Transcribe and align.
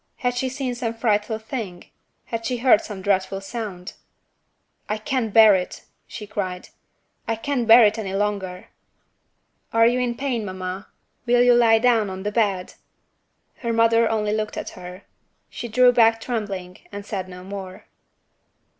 Had 0.15 0.33
she 0.35 0.49
seen 0.49 0.73
some 0.73 0.95
frightful 0.95 1.37
thing? 1.37 1.85
had 2.25 2.43
she 2.43 2.57
heard 2.57 2.81
some 2.81 3.03
dreadful 3.03 3.39
sound? 3.39 3.93
"I 4.89 4.97
can't 4.97 5.31
bear 5.31 5.53
it!" 5.53 5.83
she 6.07 6.25
cried 6.25 6.69
"I 7.27 7.35
can't 7.35 7.67
bear 7.67 7.85
it 7.85 7.99
any 7.99 8.15
longer!" 8.15 8.69
"Are 9.71 9.85
you 9.85 9.99
in 9.99 10.15
pain, 10.15 10.43
mamma? 10.43 10.87
Will 11.27 11.43
you 11.43 11.53
lie 11.53 11.77
down 11.77 12.09
on 12.09 12.23
the 12.23 12.31
bed?" 12.31 12.73
Her 13.57 13.71
mother 13.71 14.09
only 14.09 14.33
looked 14.33 14.57
at 14.57 14.71
her. 14.71 15.03
She 15.51 15.67
drew 15.67 15.91
back 15.91 16.19
trembling, 16.19 16.79
and 16.91 17.05
said 17.05 17.29
no 17.29 17.43
more. 17.43 17.85